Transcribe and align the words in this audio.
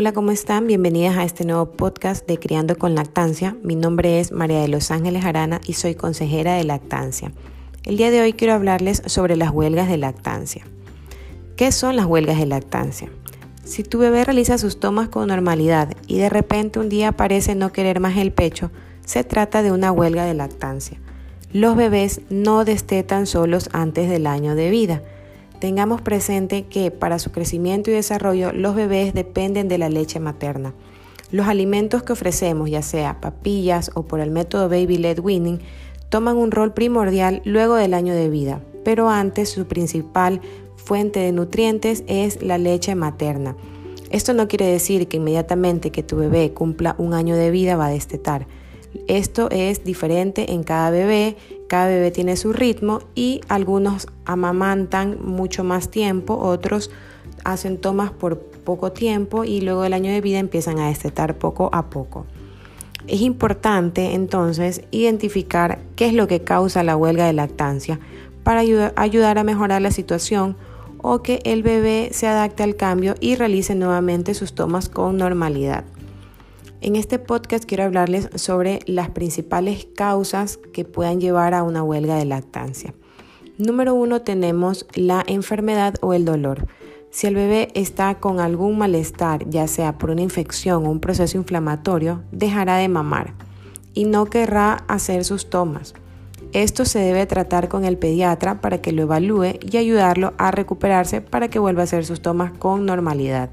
Hola, 0.00 0.12
¿cómo 0.12 0.30
están? 0.30 0.68
Bienvenidas 0.68 1.16
a 1.16 1.24
este 1.24 1.44
nuevo 1.44 1.72
podcast 1.72 2.24
de 2.28 2.38
Criando 2.38 2.78
con 2.78 2.94
Lactancia. 2.94 3.56
Mi 3.64 3.74
nombre 3.74 4.20
es 4.20 4.30
María 4.30 4.60
de 4.60 4.68
los 4.68 4.92
Ángeles 4.92 5.24
Arana 5.24 5.60
y 5.66 5.72
soy 5.72 5.96
consejera 5.96 6.54
de 6.54 6.62
lactancia. 6.62 7.32
El 7.82 7.96
día 7.96 8.12
de 8.12 8.20
hoy 8.20 8.32
quiero 8.32 8.54
hablarles 8.54 9.02
sobre 9.06 9.34
las 9.34 9.50
huelgas 9.50 9.88
de 9.88 9.96
lactancia. 9.96 10.64
¿Qué 11.56 11.72
son 11.72 11.96
las 11.96 12.06
huelgas 12.06 12.38
de 12.38 12.46
lactancia? 12.46 13.10
Si 13.64 13.82
tu 13.82 13.98
bebé 13.98 14.22
realiza 14.22 14.56
sus 14.56 14.78
tomas 14.78 15.08
con 15.08 15.26
normalidad 15.26 15.96
y 16.06 16.18
de 16.18 16.28
repente 16.28 16.78
un 16.78 16.88
día 16.88 17.10
parece 17.10 17.56
no 17.56 17.72
querer 17.72 17.98
más 17.98 18.16
el 18.18 18.30
pecho, 18.30 18.70
se 19.04 19.24
trata 19.24 19.62
de 19.62 19.72
una 19.72 19.90
huelga 19.90 20.26
de 20.26 20.34
lactancia. 20.34 21.00
Los 21.52 21.74
bebés 21.74 22.20
no 22.30 22.64
destetan 22.64 23.26
solos 23.26 23.68
antes 23.72 24.08
del 24.08 24.28
año 24.28 24.54
de 24.54 24.70
vida 24.70 25.02
Tengamos 25.60 26.00
presente 26.00 26.64
que 26.64 26.90
para 26.90 27.18
su 27.18 27.32
crecimiento 27.32 27.90
y 27.90 27.94
desarrollo 27.94 28.52
los 28.52 28.74
bebés 28.76 29.12
dependen 29.12 29.68
de 29.68 29.78
la 29.78 29.88
leche 29.88 30.20
materna. 30.20 30.72
Los 31.30 31.48
alimentos 31.48 32.02
que 32.02 32.12
ofrecemos, 32.12 32.70
ya 32.70 32.82
sea 32.82 33.20
papillas 33.20 33.90
o 33.94 34.04
por 34.04 34.20
el 34.20 34.30
método 34.30 34.68
Baby 34.68 34.98
Led 34.98 35.18
Winning, 35.18 35.60
toman 36.08 36.36
un 36.36 36.52
rol 36.52 36.72
primordial 36.72 37.42
luego 37.44 37.74
del 37.74 37.92
año 37.92 38.14
de 38.14 38.30
vida, 38.30 38.62
pero 38.84 39.10
antes 39.10 39.50
su 39.50 39.66
principal 39.66 40.40
fuente 40.76 41.20
de 41.20 41.32
nutrientes 41.32 42.04
es 42.06 42.42
la 42.42 42.56
leche 42.56 42.94
materna. 42.94 43.56
Esto 44.10 44.32
no 44.32 44.48
quiere 44.48 44.66
decir 44.66 45.06
que 45.06 45.18
inmediatamente 45.18 45.90
que 45.90 46.02
tu 46.02 46.16
bebé 46.16 46.52
cumpla 46.52 46.94
un 46.98 47.12
año 47.12 47.36
de 47.36 47.50
vida 47.50 47.76
va 47.76 47.86
a 47.86 47.90
destetar. 47.90 48.46
Esto 49.06 49.48
es 49.50 49.84
diferente 49.84 50.52
en 50.52 50.62
cada 50.62 50.90
bebé, 50.90 51.36
cada 51.68 51.88
bebé 51.88 52.10
tiene 52.10 52.36
su 52.36 52.52
ritmo 52.52 53.00
y 53.14 53.40
algunos 53.48 54.06
amamantan 54.24 55.18
mucho 55.22 55.64
más 55.64 55.90
tiempo, 55.90 56.38
otros 56.38 56.90
hacen 57.44 57.78
tomas 57.78 58.10
por 58.10 58.38
poco 58.38 58.92
tiempo 58.92 59.44
y 59.44 59.60
luego 59.60 59.82
del 59.82 59.94
año 59.94 60.10
de 60.10 60.20
vida 60.20 60.38
empiezan 60.38 60.78
a 60.78 60.88
destetar 60.88 61.38
poco 61.38 61.70
a 61.72 61.90
poco. 61.90 62.26
Es 63.06 63.22
importante 63.22 64.14
entonces 64.14 64.82
identificar 64.90 65.78
qué 65.96 66.06
es 66.06 66.12
lo 66.12 66.28
que 66.28 66.40
causa 66.40 66.82
la 66.82 66.96
huelga 66.96 67.26
de 67.26 67.32
lactancia 67.32 67.98
para 68.42 68.60
ayudar 68.60 69.38
a 69.38 69.44
mejorar 69.44 69.80
la 69.80 69.90
situación 69.90 70.56
o 71.00 71.22
que 71.22 71.40
el 71.44 71.62
bebé 71.62 72.10
se 72.12 72.26
adapte 72.26 72.62
al 72.62 72.76
cambio 72.76 73.14
y 73.20 73.36
realice 73.36 73.74
nuevamente 73.74 74.34
sus 74.34 74.54
tomas 74.54 74.88
con 74.88 75.16
normalidad. 75.16 75.84
En 76.80 76.94
este 76.94 77.18
podcast 77.18 77.64
quiero 77.64 77.82
hablarles 77.82 78.28
sobre 78.36 78.78
las 78.86 79.10
principales 79.10 79.88
causas 79.96 80.60
que 80.72 80.84
puedan 80.84 81.20
llevar 81.20 81.52
a 81.52 81.64
una 81.64 81.82
huelga 81.82 82.14
de 82.14 82.24
lactancia. 82.24 82.94
Número 83.58 83.94
uno 83.94 84.22
tenemos 84.22 84.86
la 84.94 85.24
enfermedad 85.26 85.96
o 86.02 86.14
el 86.14 86.24
dolor. 86.24 86.68
Si 87.10 87.26
el 87.26 87.34
bebé 87.34 87.68
está 87.74 88.20
con 88.20 88.38
algún 88.38 88.78
malestar, 88.78 89.50
ya 89.50 89.66
sea 89.66 89.98
por 89.98 90.10
una 90.10 90.22
infección 90.22 90.86
o 90.86 90.90
un 90.90 91.00
proceso 91.00 91.36
inflamatorio, 91.36 92.22
dejará 92.30 92.76
de 92.76 92.86
mamar 92.86 93.34
y 93.92 94.04
no 94.04 94.26
querrá 94.26 94.74
hacer 94.86 95.24
sus 95.24 95.50
tomas. 95.50 95.94
Esto 96.52 96.84
se 96.84 97.00
debe 97.00 97.26
tratar 97.26 97.66
con 97.68 97.84
el 97.86 97.98
pediatra 97.98 98.60
para 98.60 98.80
que 98.80 98.92
lo 98.92 99.02
evalúe 99.02 99.58
y 99.60 99.78
ayudarlo 99.78 100.32
a 100.38 100.52
recuperarse 100.52 101.22
para 101.22 101.48
que 101.48 101.58
vuelva 101.58 101.80
a 101.80 101.84
hacer 101.84 102.06
sus 102.06 102.22
tomas 102.22 102.52
con 102.52 102.86
normalidad. 102.86 103.50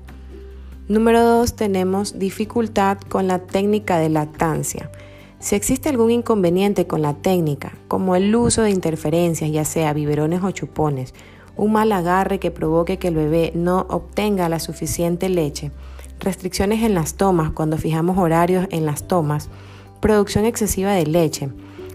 Número 0.88 1.23
2. 1.23 1.55
Tenemos 1.55 2.19
dificultad 2.19 3.00
con 3.09 3.28
la 3.28 3.39
técnica 3.39 3.97
de 3.97 4.09
lactancia. 4.09 4.91
Si 5.39 5.55
existe 5.55 5.89
algún 5.89 6.11
inconveniente 6.11 6.86
con 6.86 7.02
la 7.02 7.16
técnica, 7.16 7.73
como 7.88 8.16
el 8.16 8.36
uso 8.36 8.61
de 8.61 8.69
interferencias, 8.69 9.52
ya 9.52 9.66
sea 9.66 9.94
biberones 9.94 10.44
o 10.44 10.52
chupones, 10.52 11.16
un 11.58 11.72
mal 11.72 11.91
agarre 11.91 12.38
que 12.38 12.52
provoque 12.52 13.00
que 13.00 13.08
el 13.08 13.16
bebé 13.16 13.52
no 13.56 13.88
obtenga 13.89 14.47
la 14.47 14.59
suficiente 14.59 15.28
leche, 15.28 15.72
restricciones 16.19 16.83
en 16.83 16.94
las 16.94 17.16
tomas 17.16 17.50
cuando 17.50 17.80
fijamos 17.80 18.19
horarios 18.19 18.67
en 18.69 18.85
las 18.85 19.07
tomas, 19.07 19.50
producción 20.01 20.45
excesiva 20.45 20.91
de 20.91 21.07
leche, 21.07 21.50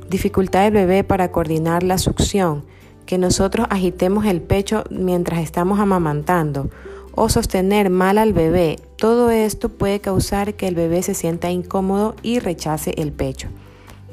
dificultad 0.08 0.64
del 0.64 0.72
bebé 0.72 1.04
para 1.04 1.30
coordinar 1.30 1.84
la 1.84 1.96
succión, 1.96 2.64
que 3.06 3.18
nosotros 3.18 3.68
agitemos 3.70 4.26
el 4.26 4.42
pecho 4.42 4.82
mientras 4.90 5.38
estamos 5.38 5.78
amamantando, 5.78 6.70
o 7.15 7.28
sostener 7.28 7.91
mal 7.91 8.19
al 8.19 8.32
bebé, 8.32 8.78
todo 8.97 9.31
esto 9.31 9.69
puede 9.69 10.00
causar 10.00 10.54
que 10.54 10.69
el 10.69 10.75
bebé 10.75 11.03
se 11.03 11.15
sienta 11.15 11.50
incómodo 11.50 12.15
y 12.22 12.38
rechace 12.38 12.94
el 12.97 13.12
pecho. 13.12 13.48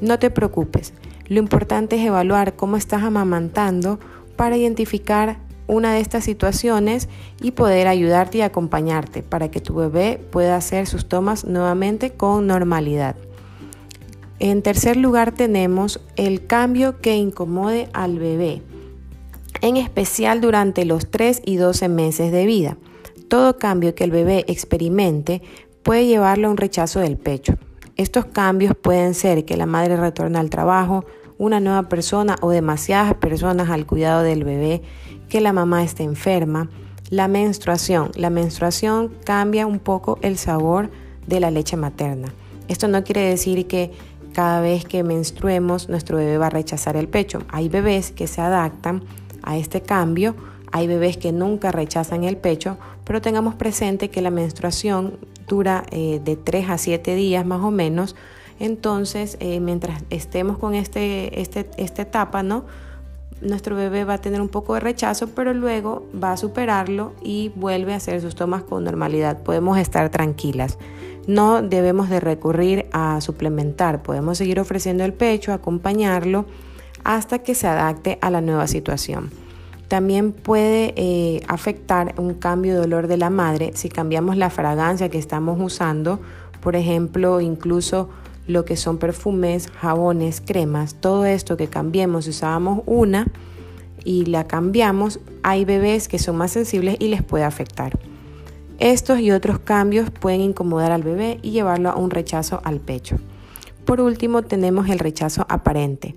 No 0.00 0.18
te 0.18 0.30
preocupes, 0.30 0.94
lo 1.26 1.38
importante 1.38 1.96
es 1.96 2.06
evaluar 2.06 2.56
cómo 2.56 2.76
estás 2.76 3.02
amamantando 3.02 3.98
para 4.36 4.56
identificar 4.56 5.38
una 5.66 5.92
de 5.92 6.00
estas 6.00 6.24
situaciones 6.24 7.08
y 7.42 7.50
poder 7.50 7.86
ayudarte 7.86 8.38
y 8.38 8.40
acompañarte 8.40 9.22
para 9.22 9.50
que 9.50 9.60
tu 9.60 9.74
bebé 9.74 10.20
pueda 10.30 10.56
hacer 10.56 10.86
sus 10.86 11.06
tomas 11.06 11.44
nuevamente 11.44 12.10
con 12.10 12.46
normalidad. 12.46 13.14
En 14.40 14.62
tercer 14.62 14.96
lugar 14.96 15.32
tenemos 15.32 16.00
el 16.16 16.46
cambio 16.46 17.00
que 17.00 17.16
incomode 17.16 17.88
al 17.92 18.18
bebé, 18.18 18.62
en 19.60 19.76
especial 19.76 20.40
durante 20.40 20.84
los 20.84 21.10
3 21.10 21.42
y 21.44 21.56
12 21.56 21.88
meses 21.88 22.32
de 22.32 22.46
vida. 22.46 22.76
Todo 23.28 23.58
cambio 23.58 23.94
que 23.94 24.04
el 24.04 24.10
bebé 24.10 24.44
experimente 24.48 25.42
puede 25.82 26.06
llevarlo 26.06 26.48
a 26.48 26.50
un 26.50 26.56
rechazo 26.56 27.00
del 27.00 27.16
pecho. 27.16 27.54
Estos 27.96 28.26
cambios 28.26 28.74
pueden 28.76 29.14
ser 29.14 29.44
que 29.44 29.56
la 29.56 29.66
madre 29.66 29.96
retorne 29.96 30.38
al 30.38 30.50
trabajo, 30.50 31.04
una 31.36 31.60
nueva 31.60 31.88
persona 31.88 32.36
o 32.40 32.50
demasiadas 32.50 33.14
personas 33.14 33.70
al 33.70 33.86
cuidado 33.86 34.22
del 34.22 34.44
bebé, 34.44 34.82
que 35.28 35.40
la 35.40 35.52
mamá 35.52 35.82
esté 35.82 36.04
enferma, 36.04 36.70
la 37.10 37.28
menstruación. 37.28 38.10
La 38.14 38.30
menstruación 38.30 39.12
cambia 39.24 39.66
un 39.66 39.78
poco 39.78 40.18
el 40.22 40.38
sabor 40.38 40.90
de 41.26 41.40
la 41.40 41.50
leche 41.50 41.76
materna. 41.76 42.32
Esto 42.68 42.88
no 42.88 43.02
quiere 43.02 43.22
decir 43.22 43.66
que 43.66 43.92
cada 44.32 44.60
vez 44.60 44.84
que 44.84 45.02
menstruemos 45.02 45.88
nuestro 45.88 46.18
bebé 46.18 46.38
va 46.38 46.46
a 46.46 46.50
rechazar 46.50 46.96
el 46.96 47.08
pecho. 47.08 47.40
Hay 47.48 47.68
bebés 47.68 48.12
que 48.12 48.26
se 48.26 48.40
adaptan 48.40 49.02
a 49.48 49.56
este 49.56 49.80
cambio 49.80 50.36
hay 50.70 50.86
bebés 50.86 51.16
que 51.16 51.32
nunca 51.32 51.72
rechazan 51.72 52.24
el 52.24 52.36
pecho, 52.36 52.76
pero 53.04 53.22
tengamos 53.22 53.54
presente 53.54 54.10
que 54.10 54.20
la 54.20 54.30
menstruación 54.30 55.14
dura 55.46 55.84
eh, 55.90 56.20
de 56.22 56.36
3 56.36 56.70
a 56.70 56.78
7 56.78 57.14
días 57.14 57.46
más 57.46 57.62
o 57.62 57.70
menos. 57.70 58.16
Entonces, 58.60 59.38
eh, 59.40 59.60
mientras 59.60 60.02
estemos 60.10 60.58
con 60.58 60.74
este, 60.74 61.40
este, 61.40 61.70
esta 61.78 62.02
etapa, 62.02 62.42
¿no? 62.42 62.64
nuestro 63.40 63.76
bebé 63.76 64.02
va 64.04 64.14
a 64.14 64.18
tener 64.18 64.40
un 64.40 64.48
poco 64.48 64.74
de 64.74 64.80
rechazo, 64.80 65.28
pero 65.28 65.54
luego 65.54 66.04
va 66.12 66.32
a 66.32 66.36
superarlo 66.36 67.12
y 67.22 67.52
vuelve 67.54 67.92
a 67.94 67.96
hacer 67.96 68.20
sus 68.20 68.34
tomas 68.34 68.64
con 68.64 68.82
normalidad. 68.82 69.42
Podemos 69.44 69.78
estar 69.78 70.10
tranquilas. 70.10 70.76
No 71.28 71.62
debemos 71.62 72.10
de 72.10 72.18
recurrir 72.18 72.86
a 72.92 73.20
suplementar. 73.20 74.02
Podemos 74.02 74.38
seguir 74.38 74.58
ofreciendo 74.58 75.04
el 75.04 75.12
pecho, 75.12 75.52
acompañarlo 75.52 76.46
hasta 77.08 77.38
que 77.38 77.54
se 77.54 77.66
adapte 77.66 78.18
a 78.20 78.28
la 78.28 78.42
nueva 78.42 78.66
situación. 78.66 79.30
También 79.88 80.32
puede 80.32 80.92
eh, 80.94 81.40
afectar 81.48 82.14
un 82.18 82.34
cambio 82.34 82.74
de 82.74 82.80
olor 82.80 83.06
de 83.06 83.16
la 83.16 83.30
madre 83.30 83.70
si 83.74 83.88
cambiamos 83.88 84.36
la 84.36 84.50
fragancia 84.50 85.08
que 85.08 85.16
estamos 85.16 85.58
usando, 85.58 86.20
por 86.60 86.76
ejemplo, 86.76 87.40
incluso 87.40 88.10
lo 88.46 88.66
que 88.66 88.76
son 88.76 88.98
perfumes, 88.98 89.70
jabones, 89.80 90.42
cremas, 90.44 90.96
todo 90.96 91.24
esto 91.24 91.56
que 91.56 91.68
cambiemos, 91.68 92.26
si 92.26 92.30
usábamos 92.32 92.82
una 92.84 93.26
y 94.04 94.26
la 94.26 94.46
cambiamos, 94.46 95.18
hay 95.42 95.64
bebés 95.64 96.08
que 96.08 96.18
son 96.18 96.36
más 96.36 96.50
sensibles 96.50 96.96
y 96.98 97.08
les 97.08 97.22
puede 97.22 97.44
afectar. 97.44 97.98
Estos 98.80 99.20
y 99.20 99.30
otros 99.30 99.60
cambios 99.60 100.10
pueden 100.10 100.42
incomodar 100.42 100.92
al 100.92 101.04
bebé 101.04 101.38
y 101.40 101.52
llevarlo 101.52 101.88
a 101.88 101.96
un 101.96 102.10
rechazo 102.10 102.60
al 102.64 102.80
pecho. 102.80 103.16
Por 103.86 104.02
último, 104.02 104.42
tenemos 104.42 104.90
el 104.90 104.98
rechazo 104.98 105.46
aparente. 105.48 106.14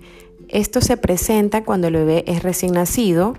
Esto 0.52 0.82
se 0.82 0.98
presenta 0.98 1.64
cuando 1.64 1.86
el 1.86 1.94
bebé 1.94 2.24
es 2.26 2.42
recién 2.42 2.74
nacido, 2.74 3.38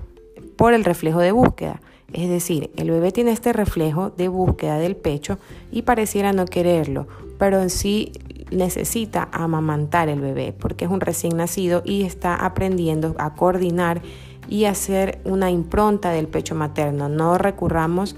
por 0.56 0.74
el 0.74 0.84
reflejo 0.84 1.20
de 1.20 1.32
búsqueda. 1.32 1.80
Es 2.12 2.28
decir, 2.28 2.72
el 2.76 2.90
bebé 2.90 3.12
tiene 3.12 3.32
este 3.32 3.54
reflejo 3.54 4.10
de 4.10 4.30
búsqueda 4.30 4.80
del 4.80 4.96
pecho 4.96 5.38
y 5.72 5.84
pareciera 5.84 6.34
no 6.34 6.46
quererlo, 6.46 7.08
pero 7.38 7.62
en 7.62 7.70
sí 7.70 8.12
necesita 8.50 9.30
amamantar 9.32 10.10
el 10.10 10.22
bebé 10.22 10.56
porque 10.60 10.86
es 10.86 10.92
un 10.92 11.02
recién 11.02 11.38
nacido 11.38 11.84
y 11.86 12.02
está 12.02 12.36
aprendiendo 12.36 13.14
a 13.20 13.36
coordinar 13.36 14.02
y 14.50 14.66
hacer 14.66 15.20
una 15.24 15.52
impronta 15.52 16.10
del 16.10 16.28
pecho 16.28 16.56
materno. 16.56 17.10
No 17.10 17.38
recurramos 17.38 18.16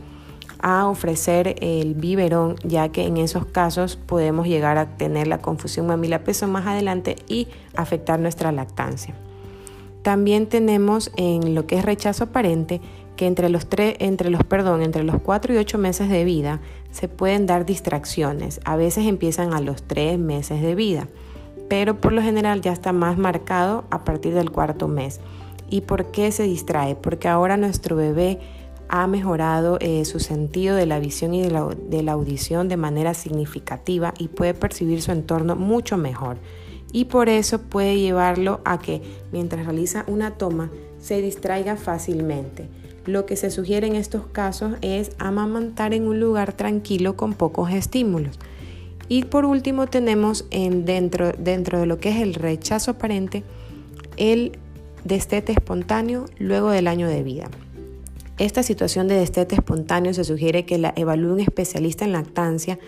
a 0.59 0.87
ofrecer 0.87 1.55
el 1.61 1.93
biberón, 1.93 2.55
ya 2.63 2.89
que 2.89 3.05
en 3.05 3.17
esos 3.17 3.45
casos 3.45 3.95
podemos 3.95 4.47
llegar 4.47 4.77
a 4.77 4.97
tener 4.97 5.27
la 5.27 5.39
confusión 5.39 5.87
mamila-peso 5.87 6.47
más 6.47 6.65
adelante 6.65 7.15
y 7.27 7.47
afectar 7.75 8.19
nuestra 8.19 8.51
lactancia. 8.51 9.15
También 10.01 10.47
tenemos 10.47 11.11
en 11.17 11.55
lo 11.55 11.65
que 11.65 11.77
es 11.77 11.85
rechazo 11.85 12.25
aparente 12.25 12.79
que 13.15 13.27
entre 13.27 13.49
los, 13.49 13.67
tres, 13.67 13.95
entre 13.99 14.29
los, 14.29 14.43
perdón, 14.43 14.81
entre 14.81 15.03
los 15.03 15.19
4 15.21 15.53
y 15.53 15.57
8 15.57 15.77
meses 15.77 16.09
de 16.09 16.23
vida 16.23 16.59
se 16.91 17.07
pueden 17.07 17.45
dar 17.45 17.65
distracciones. 17.65 18.59
A 18.65 18.75
veces 18.75 19.07
empiezan 19.07 19.53
a 19.53 19.61
los 19.61 19.83
3 19.83 20.19
meses 20.19 20.61
de 20.61 20.75
vida, 20.75 21.07
pero 21.69 21.99
por 21.99 22.13
lo 22.13 22.21
general 22.21 22.61
ya 22.61 22.71
está 22.71 22.93
más 22.93 23.17
marcado 23.17 23.85
a 23.89 24.03
partir 24.03 24.33
del 24.33 24.51
cuarto 24.51 24.87
mes. 24.87 25.19
¿Y 25.69 25.81
por 25.81 26.11
qué 26.11 26.31
se 26.31 26.43
distrae? 26.43 26.95
Porque 26.95 27.27
ahora 27.27 27.57
nuestro 27.57 27.95
bebé 27.95 28.39
ha 28.89 29.07
mejorado 29.07 29.77
eh, 29.81 30.05
su 30.05 30.19
sentido 30.19 30.75
de 30.75 30.85
la 30.85 30.99
visión 30.99 31.33
y 31.33 31.41
de 31.41 31.51
la, 32.03 32.11
audición 32.11 32.67
de 32.67 32.77
manera 32.77 33.13
significativa 33.13 34.13
y 34.17 34.27
puede 34.27 34.53
percibir 34.53 35.01
su 35.01 35.11
entorno 35.11 35.55
mucho 35.55 35.97
mejor. 35.97 36.37
Y 36.91 37.05
por 37.05 37.29
eso 37.29 37.61
puede 37.61 37.99
llevarlo 37.99 38.61
a 38.63 38.79
que 38.79 39.01
mientras 39.31 39.65
realiza 39.65 40.05
una 40.07 40.31
toma 40.31 40.69
se 40.99 41.21
distraiga 41.21 41.75
fácilmente. 41.75 42.67
Lo 43.05 43.25
que 43.25 43.35
se 43.35 43.51
sugiere 43.51 43.87
en 43.87 43.95
estos 43.95 44.27
casos 44.27 44.75
es 44.81 45.11
amamantar 45.19 45.93
en 45.93 46.07
un 46.07 46.19
lugar 46.19 46.53
tranquilo 46.53 47.15
con 47.15 47.33
pocos 47.33 47.71
estímulos. 47.71 48.39
Y 49.07 49.25
por 49.25 49.45
último 49.45 49.87
tenemos 49.87 50.45
en 50.49 50.85
dentro, 50.85 51.31
dentro 51.33 51.79
de 51.79 51.85
lo 51.85 51.99
que 51.99 52.09
es 52.09 52.21
el 52.21 52.33
rechazo 52.33 52.91
aparente 52.91 53.43
el 54.17 54.57
destete 55.03 55.51
espontáneo 55.51 56.25
luego 56.39 56.71
del 56.71 56.87
año 56.87 57.07
de 57.07 57.23
vida. 57.23 57.49
Esta 58.37 58.63
situación 58.63 59.07
de 59.07 59.15
destete 59.15 59.55
espontáneo 59.55 60.13
se 60.13 60.25
sugiere 60.25 60.65
que 60.65 60.77
la 60.77 60.93
evalúe 60.97 61.33
un 61.33 61.39
especialista 61.39 62.03
en 62.03 62.11
lactancia 62.11 62.79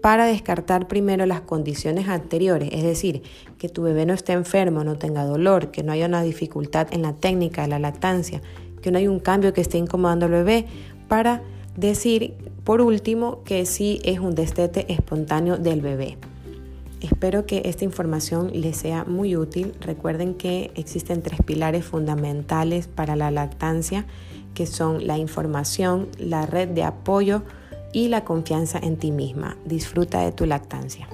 para 0.00 0.26
descartar 0.26 0.86
primero 0.86 1.26
las 1.26 1.40
condiciones 1.40 2.06
anteriores, 2.08 2.68
es 2.72 2.84
decir, 2.84 3.22
que 3.58 3.68
tu 3.68 3.82
bebé 3.82 4.06
no 4.06 4.14
esté 4.14 4.34
enfermo, 4.34 4.84
no 4.84 4.96
tenga 4.96 5.24
dolor, 5.24 5.72
que 5.72 5.82
no 5.82 5.90
haya 5.90 6.06
una 6.06 6.22
dificultad 6.22 6.88
en 6.92 7.02
la 7.02 7.14
técnica 7.14 7.62
de 7.62 7.68
la 7.68 7.78
lactancia, 7.80 8.40
que 8.82 8.92
no 8.92 8.98
haya 8.98 9.10
un 9.10 9.18
cambio 9.18 9.52
que 9.52 9.62
esté 9.62 9.78
incomodando 9.78 10.26
al 10.26 10.32
bebé, 10.32 10.66
para 11.08 11.42
decir, 11.76 12.34
por 12.62 12.80
último, 12.80 13.42
que 13.44 13.66
sí 13.66 13.98
es 14.04 14.20
un 14.20 14.34
destete 14.34 14.92
espontáneo 14.92 15.56
del 15.56 15.80
bebé. 15.80 16.18
Espero 17.00 17.46
que 17.46 17.62
esta 17.64 17.84
información 17.84 18.50
les 18.54 18.76
sea 18.76 19.04
muy 19.04 19.36
útil. 19.36 19.72
Recuerden 19.80 20.34
que 20.34 20.70
existen 20.74 21.20
tres 21.20 21.40
pilares 21.44 21.84
fundamentales 21.84 22.88
para 22.88 23.16
la 23.16 23.30
lactancia, 23.30 24.06
que 24.54 24.66
son 24.66 25.06
la 25.06 25.18
información, 25.18 26.08
la 26.18 26.46
red 26.46 26.68
de 26.68 26.84
apoyo 26.84 27.42
y 27.92 28.08
la 28.08 28.24
confianza 28.24 28.78
en 28.78 28.96
ti 28.96 29.10
misma. 29.10 29.56
Disfruta 29.64 30.20
de 30.20 30.32
tu 30.32 30.46
lactancia. 30.46 31.08